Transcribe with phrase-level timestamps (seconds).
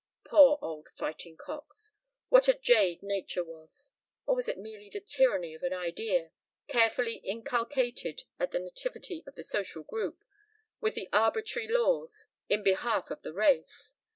[0.25, 1.91] Poor old fighting cocks!
[2.29, 3.91] What a jade nature was...
[4.25, 6.31] or was it merely the tyranny of an Idea,
[6.67, 10.23] carefully inculcated at the nativity of the social group,
[10.79, 13.93] with other arbitrary laws, in behalf of the race?